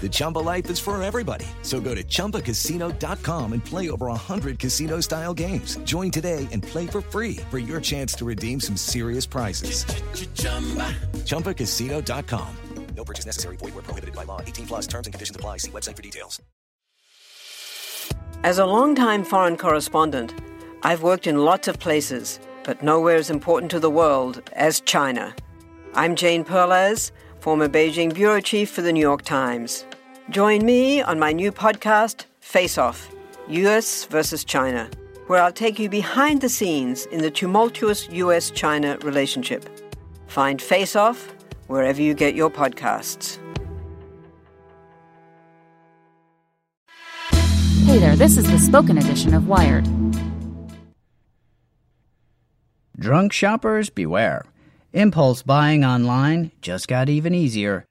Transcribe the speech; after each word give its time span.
The 0.00 0.08
Chumba 0.10 0.38
life 0.38 0.70
is 0.70 0.78
for 0.78 1.02
everybody. 1.02 1.46
So 1.62 1.80
go 1.80 1.94
to 1.94 2.04
ChumbaCasino.com 2.04 3.52
and 3.52 3.64
play 3.64 3.90
over 3.90 4.06
100 4.06 4.58
casino 4.58 5.00
style 5.00 5.34
games. 5.34 5.76
Join 5.78 6.10
today 6.10 6.46
and 6.52 6.62
play 6.62 6.86
for 6.86 7.00
free 7.00 7.36
for 7.50 7.58
your 7.58 7.80
chance 7.80 8.14
to 8.14 8.24
redeem 8.24 8.60
some 8.60 8.76
serious 8.76 9.26
prizes. 9.26 9.84
ChumbaCasino.com. 11.26 12.56
No 12.96 13.04
purchase 13.04 13.26
necessary. 13.26 13.56
Void 13.56 13.74
where 13.74 13.84
prohibited 13.84 14.16
by 14.16 14.24
law. 14.24 14.40
18 14.40 14.66
plus 14.66 14.86
terms 14.88 15.06
and 15.06 15.14
conditions 15.14 15.36
apply. 15.36 15.58
See 15.58 15.70
website 15.70 15.94
for 15.94 16.02
details. 16.02 16.42
As 18.42 18.58
a 18.58 18.66
longtime 18.66 19.24
foreign 19.24 19.56
correspondent, 19.56 20.34
I've 20.82 21.02
worked 21.02 21.26
in 21.26 21.44
lots 21.44 21.68
of 21.68 21.78
places, 21.78 22.38
but 22.64 22.82
nowhere 22.82 23.16
as 23.16 23.30
important 23.30 23.70
to 23.72 23.80
the 23.80 23.90
world 23.90 24.42
as 24.52 24.80
China. 24.80 25.34
I'm 25.94 26.14
Jane 26.14 26.44
Perlez, 26.44 27.10
former 27.48 27.66
Beijing 27.66 28.12
bureau 28.12 28.42
chief 28.42 28.68
for 28.68 28.82
the 28.82 28.92
New 28.92 29.00
York 29.00 29.22
Times. 29.22 29.86
Join 30.28 30.66
me 30.66 31.00
on 31.00 31.18
my 31.18 31.32
new 31.32 31.50
podcast, 31.50 32.26
Face 32.40 32.76
Off 32.76 33.10
US 33.48 34.04
versus 34.04 34.44
China, 34.44 34.90
where 35.28 35.40
I'll 35.42 35.50
take 35.50 35.78
you 35.78 35.88
behind 35.88 36.42
the 36.42 36.50
scenes 36.50 37.06
in 37.06 37.22
the 37.22 37.30
tumultuous 37.30 38.06
US 38.10 38.50
China 38.50 38.98
relationship. 38.98 39.64
Find 40.26 40.60
Face 40.60 40.94
Off 40.94 41.32
wherever 41.68 42.02
you 42.02 42.12
get 42.12 42.34
your 42.34 42.50
podcasts. 42.50 43.38
Hey 47.86 47.98
there, 47.98 48.14
this 48.14 48.36
is 48.36 48.44
the 48.50 48.58
spoken 48.58 48.98
edition 48.98 49.32
of 49.32 49.48
Wired. 49.48 49.88
Drunk 52.98 53.32
shoppers 53.32 53.88
beware. 53.88 54.44
Impulse 54.94 55.42
buying 55.42 55.84
online 55.84 56.50
just 56.62 56.88
got 56.88 57.10
even 57.10 57.34
easier. 57.34 57.84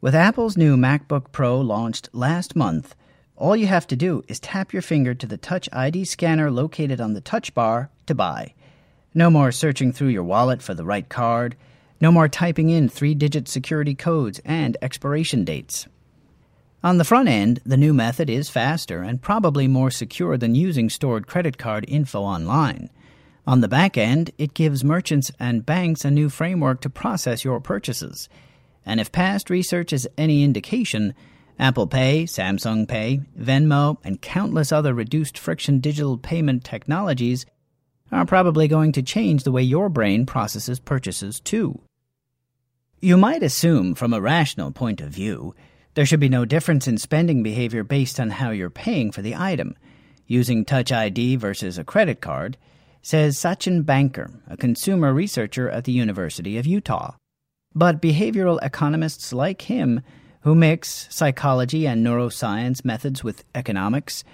With 0.00 0.14
Apple's 0.14 0.56
new 0.56 0.74
MacBook 0.74 1.32
Pro 1.32 1.60
launched 1.60 2.08
last 2.14 2.56
month, 2.56 2.94
all 3.36 3.54
you 3.54 3.66
have 3.66 3.86
to 3.88 3.96
do 3.96 4.24
is 4.26 4.40
tap 4.40 4.72
your 4.72 4.80
finger 4.80 5.12
to 5.12 5.26
the 5.26 5.36
Touch 5.36 5.68
ID 5.70 6.06
scanner 6.06 6.50
located 6.50 6.98
on 6.98 7.12
the 7.12 7.20
touch 7.20 7.52
bar 7.52 7.90
to 8.06 8.14
buy. 8.14 8.54
No 9.12 9.28
more 9.28 9.52
searching 9.52 9.92
through 9.92 10.08
your 10.08 10.22
wallet 10.22 10.62
for 10.62 10.72
the 10.72 10.84
right 10.84 11.06
card. 11.06 11.56
No 12.00 12.10
more 12.10 12.26
typing 12.26 12.70
in 12.70 12.88
three 12.88 13.14
digit 13.14 13.46
security 13.46 13.94
codes 13.94 14.40
and 14.42 14.78
expiration 14.80 15.44
dates. 15.44 15.88
On 16.82 16.96
the 16.96 17.04
front 17.04 17.28
end, 17.28 17.60
the 17.66 17.76
new 17.76 17.92
method 17.92 18.30
is 18.30 18.48
faster 18.48 19.02
and 19.02 19.20
probably 19.20 19.68
more 19.68 19.90
secure 19.90 20.38
than 20.38 20.54
using 20.54 20.88
stored 20.88 21.26
credit 21.26 21.58
card 21.58 21.84
info 21.86 22.22
online. 22.22 22.88
On 23.50 23.62
the 23.62 23.66
back 23.66 23.98
end, 23.98 24.30
it 24.38 24.54
gives 24.54 24.84
merchants 24.84 25.32
and 25.40 25.66
banks 25.66 26.04
a 26.04 26.10
new 26.12 26.28
framework 26.28 26.80
to 26.82 26.88
process 26.88 27.42
your 27.42 27.58
purchases. 27.58 28.28
And 28.86 29.00
if 29.00 29.10
past 29.10 29.50
research 29.50 29.92
is 29.92 30.08
any 30.16 30.44
indication, 30.44 31.14
Apple 31.58 31.88
Pay, 31.88 32.26
Samsung 32.26 32.86
Pay, 32.86 33.22
Venmo, 33.36 33.96
and 34.04 34.22
countless 34.22 34.70
other 34.70 34.94
reduced 34.94 35.36
friction 35.36 35.80
digital 35.80 36.16
payment 36.16 36.62
technologies 36.62 37.44
are 38.12 38.24
probably 38.24 38.68
going 38.68 38.92
to 38.92 39.02
change 39.02 39.42
the 39.42 39.50
way 39.50 39.62
your 39.62 39.88
brain 39.88 40.26
processes 40.26 40.78
purchases 40.78 41.40
too. 41.40 41.80
You 43.00 43.16
might 43.16 43.42
assume, 43.42 43.96
from 43.96 44.12
a 44.12 44.20
rational 44.20 44.70
point 44.70 45.00
of 45.00 45.10
view, 45.10 45.56
there 45.94 46.06
should 46.06 46.20
be 46.20 46.28
no 46.28 46.44
difference 46.44 46.86
in 46.86 46.98
spending 46.98 47.42
behavior 47.42 47.82
based 47.82 48.20
on 48.20 48.30
how 48.30 48.50
you're 48.50 48.70
paying 48.70 49.10
for 49.10 49.22
the 49.22 49.34
item, 49.34 49.74
using 50.28 50.64
Touch 50.64 50.92
ID 50.92 51.34
versus 51.34 51.78
a 51.78 51.82
credit 51.82 52.20
card, 52.20 52.56
says 53.02 53.36
Sachin 53.36 53.84
Banker, 53.84 54.30
a 54.48 54.56
consumer 54.56 55.12
researcher 55.12 55.68
at 55.70 55.84
the 55.84 55.92
University 55.92 56.58
of 56.58 56.66
Utah. 56.66 57.14
But 57.74 58.02
behavioral 58.02 58.58
economists 58.62 59.32
like 59.32 59.62
him, 59.62 60.02
who 60.42 60.54
mix 60.54 61.06
psychology 61.10 61.86
and 61.86 62.04
neuroscience 62.04 62.84
methods 62.84 63.22
with 63.22 63.44
economics, 63.54 64.24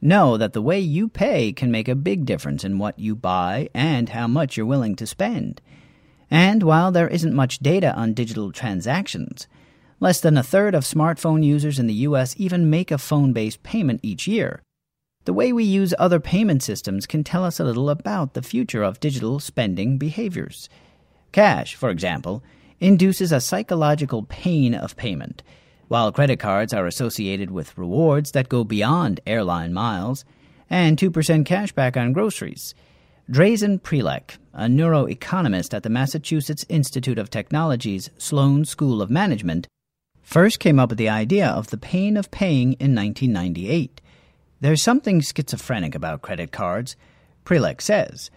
know 0.00 0.36
that 0.36 0.52
the 0.52 0.62
way 0.62 0.78
you 0.78 1.08
pay 1.08 1.52
can 1.52 1.70
make 1.70 1.88
a 1.88 1.94
big 1.94 2.24
difference 2.24 2.64
in 2.64 2.78
what 2.78 2.98
you 2.98 3.14
buy 3.14 3.68
and 3.74 4.10
how 4.10 4.26
much 4.26 4.56
you're 4.56 4.66
willing 4.66 4.96
to 4.96 5.06
spend. 5.06 5.60
And 6.30 6.62
while 6.62 6.90
there 6.92 7.08
isn't 7.08 7.34
much 7.34 7.60
data 7.60 7.94
on 7.94 8.14
digital 8.14 8.52
transactions, 8.52 9.46
less 10.00 10.20
than 10.20 10.36
a 10.36 10.42
third 10.42 10.74
of 10.74 10.84
smartphone 10.84 11.44
users 11.44 11.78
in 11.78 11.86
the 11.86 11.94
U.S. 11.94 12.34
even 12.38 12.70
make 12.70 12.90
a 12.90 12.98
phone 12.98 13.32
based 13.32 13.62
payment 13.62 14.00
each 14.02 14.26
year. 14.26 14.62
The 15.26 15.32
way 15.32 15.52
we 15.52 15.64
use 15.64 15.92
other 15.98 16.20
payment 16.20 16.62
systems 16.62 17.04
can 17.04 17.24
tell 17.24 17.42
us 17.42 17.58
a 17.58 17.64
little 17.64 17.90
about 17.90 18.34
the 18.34 18.42
future 18.42 18.84
of 18.84 19.00
digital 19.00 19.40
spending 19.40 19.98
behaviors. 19.98 20.68
Cash, 21.32 21.74
for 21.74 21.90
example, 21.90 22.44
induces 22.78 23.32
a 23.32 23.40
psychological 23.40 24.22
pain 24.22 24.72
of 24.72 24.96
payment, 24.96 25.42
while 25.88 26.12
credit 26.12 26.38
cards 26.38 26.72
are 26.72 26.86
associated 26.86 27.50
with 27.50 27.76
rewards 27.76 28.30
that 28.30 28.48
go 28.48 28.62
beyond 28.62 29.18
airline 29.26 29.72
miles 29.72 30.24
and 30.70 30.96
2% 30.96 31.10
cashback 31.44 31.96
on 31.96 32.12
groceries. 32.12 32.76
Drazen 33.28 33.80
Prelec, 33.80 34.36
a 34.54 34.66
neuroeconomist 34.66 35.74
at 35.74 35.82
the 35.82 35.90
Massachusetts 35.90 36.64
Institute 36.68 37.18
of 37.18 37.30
Technology's 37.30 38.10
Sloan 38.16 38.64
School 38.64 39.02
of 39.02 39.10
Management, 39.10 39.66
first 40.22 40.60
came 40.60 40.78
up 40.78 40.90
with 40.90 40.98
the 40.98 41.08
idea 41.08 41.48
of 41.48 41.70
the 41.70 41.78
pain 41.78 42.16
of 42.16 42.30
paying 42.30 42.74
in 42.74 42.94
1998. 42.94 44.00
There's 44.60 44.82
something 44.82 45.20
schizophrenic 45.20 45.94
about 45.94 46.22
credit 46.22 46.50
cards, 46.50 46.96
Prelec 47.44 47.80
says. 47.80 48.30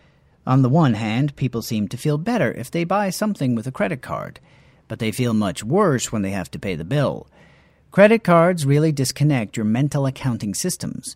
On 0.46 0.62
the 0.62 0.70
one 0.70 0.96
hand, 0.96 1.36
people 1.36 1.62
seem 1.62 1.88
to 1.90 1.98
feel 1.98 2.18
better 2.18 2.52
if 2.52 2.70
they 2.70 2.84
buy 2.84 3.10
something 3.10 3.56
with 3.56 3.68
a 3.68 3.72
credit 3.72 4.02
card, 4.02 4.40
but 4.88 5.00
they 5.00 5.12
feel 5.12 5.34
much 5.34 5.64
worse 5.64 6.12
when 6.12 6.22
they 6.22 6.32
have 6.32 6.52
to 6.52 6.60
pay 6.60 6.76
the 6.76 6.84
bill. 6.84 7.28
Credit 7.92 8.24
cards 8.24 8.66
really 8.66 8.92
disconnect 8.92 9.58
your 9.58 9.66
mental 9.66 10.06
accounting 10.06 10.54
systems. 10.54 11.16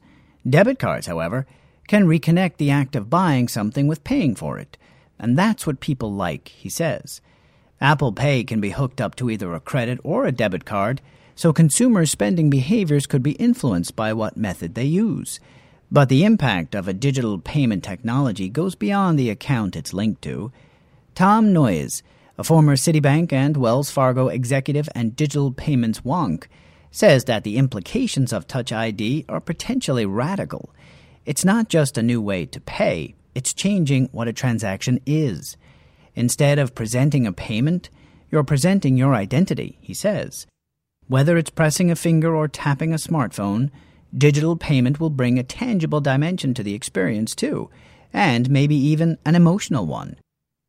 Debit 0.49 0.79
cards, 0.79 1.07
however, 1.07 1.45
can 1.87 2.07
reconnect 2.07 2.57
the 2.57 2.71
act 2.71 2.95
of 2.95 3.09
buying 3.09 3.47
something 3.47 3.87
with 3.87 4.03
paying 4.03 4.35
for 4.35 4.57
it. 4.57 4.77
And 5.19 5.37
that's 5.37 5.67
what 5.67 5.79
people 5.79 6.11
like, 6.11 6.47
he 6.47 6.69
says. 6.69 7.21
Apple 7.79 8.13
Pay 8.13 8.43
can 8.43 8.61
be 8.61 8.71
hooked 8.71 9.01
up 9.01 9.15
to 9.15 9.29
either 9.29 9.53
a 9.53 9.59
credit 9.59 9.99
or 10.03 10.25
a 10.25 10.31
debit 10.31 10.65
card, 10.65 11.01
so 11.35 11.53
consumers' 11.53 12.11
spending 12.11 12.49
behaviors 12.49 13.05
could 13.05 13.23
be 13.23 13.31
influenced 13.33 13.95
by 13.95 14.13
what 14.13 14.37
method 14.37 14.75
they 14.75 14.85
use. 14.85 15.39
But 15.91 16.09
the 16.09 16.23
impact 16.23 16.75
of 16.75 16.87
a 16.87 16.93
digital 16.93 17.37
payment 17.37 17.83
technology 17.83 18.49
goes 18.49 18.75
beyond 18.75 19.17
the 19.17 19.29
account 19.29 19.75
it's 19.75 19.93
linked 19.93 20.21
to. 20.23 20.51
Tom 21.15 21.53
Noyes, 21.53 22.01
a 22.37 22.43
former 22.43 22.75
Citibank 22.75 23.31
and 23.31 23.55
Wells 23.55 23.91
Fargo 23.91 24.27
executive 24.27 24.89
and 24.95 25.15
digital 25.15 25.51
payments 25.51 26.01
wonk, 26.01 26.45
says 26.89 27.25
that 27.25 27.43
the 27.43 27.57
implications 27.57 28.33
of 28.33 28.47
Touch 28.47 28.71
ID 28.71 29.25
are 29.29 29.39
potentially 29.39 30.05
radical. 30.05 30.73
It's 31.25 31.45
not 31.45 31.69
just 31.69 31.97
a 31.97 32.03
new 32.03 32.21
way 32.21 32.45
to 32.47 32.59
pay, 32.59 33.15
it's 33.35 33.53
changing 33.53 34.09
what 34.11 34.27
a 34.27 34.33
transaction 34.33 34.99
is. 35.05 35.57
Instead 36.15 36.59
of 36.59 36.75
presenting 36.75 37.25
a 37.25 37.33
payment, 37.33 37.89
you're 38.31 38.43
presenting 38.43 38.97
your 38.97 39.15
identity, 39.15 39.77
he 39.81 39.93
says. 39.93 40.47
Whether 41.07 41.37
it's 41.37 41.49
pressing 41.49 41.91
a 41.91 41.95
finger 41.95 42.35
or 42.35 42.47
tapping 42.47 42.93
a 42.93 42.97
smartphone, 42.97 43.69
digital 44.17 44.55
payment 44.55 44.99
will 44.99 45.09
bring 45.09 45.37
a 45.37 45.43
tangible 45.43 46.01
dimension 46.01 46.53
to 46.53 46.63
the 46.63 46.73
experience, 46.73 47.35
too, 47.35 47.69
and 48.13 48.49
maybe 48.49 48.75
even 48.75 49.17
an 49.25 49.35
emotional 49.35 49.85
one. 49.85 50.17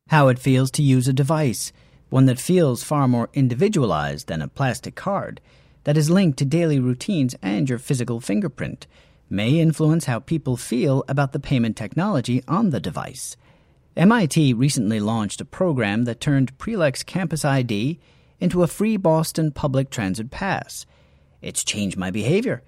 How 0.09 0.27
it 0.27 0.39
feels 0.39 0.71
to 0.71 0.83
use 0.83 1.07
a 1.07 1.13
device, 1.13 1.71
one 2.09 2.25
that 2.25 2.39
feels 2.39 2.83
far 2.83 3.07
more 3.07 3.29
individualized 3.33 4.27
than 4.27 4.41
a 4.41 4.47
plastic 4.47 4.95
card, 4.95 5.41
that 5.85 5.97
is 5.97 6.09
linked 6.09 6.37
to 6.39 6.45
daily 6.45 6.79
routines 6.79 7.35
and 7.41 7.69
your 7.69 7.79
physical 7.79 8.19
fingerprint, 8.19 8.87
may 9.29 9.59
influence 9.59 10.05
how 10.05 10.19
people 10.19 10.57
feel 10.57 11.03
about 11.07 11.31
the 11.31 11.39
payment 11.39 11.75
technology 11.75 12.43
on 12.47 12.69
the 12.69 12.79
device. 12.79 13.35
MIT 13.95 14.53
recently 14.53 14.99
launched 14.99 15.39
a 15.41 15.45
program 15.45 16.03
that 16.03 16.19
turned 16.19 16.57
Prelec's 16.57 17.03
Campus 17.03 17.45
ID 17.45 17.99
into 18.39 18.63
a 18.63 18.67
free 18.67 18.97
Boston 18.97 19.51
public 19.51 19.89
transit 19.89 20.31
pass. 20.31 20.85
It's 21.41 21.63
changed 21.63 21.97
my 21.97 22.11
behavior. 22.11 22.63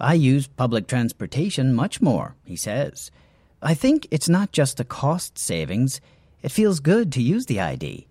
I 0.00 0.14
use 0.14 0.46
public 0.46 0.86
transportation 0.86 1.74
much 1.74 2.00
more, 2.00 2.34
he 2.44 2.56
says. 2.56 3.10
I 3.62 3.74
think 3.74 4.08
it's 4.10 4.28
not 4.28 4.52
just 4.52 4.76
the 4.76 4.84
cost 4.84 5.38
savings, 5.38 6.00
it 6.42 6.50
feels 6.50 6.80
good 6.80 7.12
to 7.12 7.22
use 7.22 7.46
the 7.46 7.60
ID. 7.60 8.06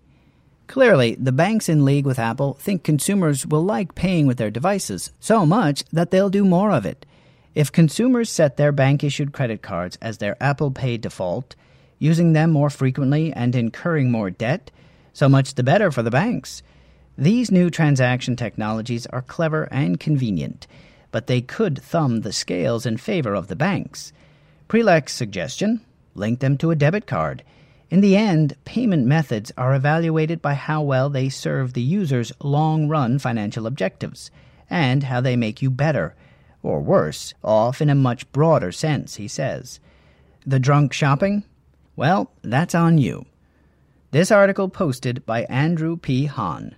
Clearly, 0.67 1.15
the 1.15 1.33
banks 1.33 1.67
in 1.67 1.83
league 1.83 2.05
with 2.05 2.17
Apple 2.17 2.53
think 2.53 2.83
consumers 2.83 3.45
will 3.45 3.63
like 3.63 3.93
paying 3.93 4.25
with 4.25 4.37
their 4.37 4.49
devices 4.49 5.11
so 5.19 5.45
much 5.45 5.83
that 5.91 6.11
they'll 6.11 6.29
do 6.29 6.45
more 6.45 6.71
of 6.71 6.85
it. 6.85 7.05
If 7.53 7.73
consumers 7.73 8.29
set 8.29 8.55
their 8.55 8.71
bank 8.71 9.03
issued 9.03 9.33
credit 9.33 9.61
cards 9.61 9.97
as 10.01 10.19
their 10.19 10.41
Apple 10.41 10.71
Pay 10.71 10.95
default, 10.95 11.55
using 11.99 12.31
them 12.31 12.51
more 12.51 12.69
frequently 12.69 13.33
and 13.33 13.53
incurring 13.53 14.09
more 14.09 14.29
debt, 14.29 14.71
So 15.13 15.27
much 15.27 15.55
the 15.55 15.63
better 15.63 15.91
for 15.91 16.03
the 16.03 16.11
banks. 16.11 16.63
These 17.21 17.51
new 17.51 17.69
transaction 17.69 18.35
technologies 18.35 19.05
are 19.05 19.21
clever 19.21 19.67
and 19.71 19.99
convenient, 19.99 20.65
but 21.11 21.27
they 21.27 21.39
could 21.39 21.79
thumb 21.79 22.21
the 22.21 22.33
scales 22.33 22.83
in 22.83 22.97
favor 22.97 23.35
of 23.35 23.47
the 23.47 23.55
banks. 23.55 24.11
Prelec's 24.67 25.13
suggestion 25.13 25.81
link 26.15 26.39
them 26.39 26.57
to 26.57 26.71
a 26.71 26.75
debit 26.75 27.05
card. 27.05 27.43
In 27.91 28.01
the 28.01 28.15
end, 28.15 28.55
payment 28.65 29.05
methods 29.05 29.51
are 29.55 29.75
evaluated 29.75 30.41
by 30.41 30.55
how 30.55 30.81
well 30.81 31.11
they 31.11 31.29
serve 31.29 31.73
the 31.73 31.83
user's 31.83 32.31
long 32.41 32.87
run 32.87 33.19
financial 33.19 33.67
objectives 33.67 34.31
and 34.67 35.03
how 35.03 35.21
they 35.21 35.35
make 35.35 35.61
you 35.61 35.69
better, 35.69 36.15
or 36.63 36.81
worse, 36.81 37.35
off 37.43 37.83
in 37.83 37.91
a 37.91 37.93
much 37.93 38.31
broader 38.31 38.71
sense, 38.71 39.17
he 39.17 39.27
says. 39.27 39.79
The 40.43 40.59
drunk 40.59 40.91
shopping? 40.91 41.43
Well, 41.95 42.31
that's 42.41 42.73
on 42.73 42.97
you. 42.97 43.27
This 44.09 44.31
article 44.31 44.69
posted 44.69 45.23
by 45.27 45.43
Andrew 45.43 45.97
P. 45.97 46.25
Hahn. 46.25 46.77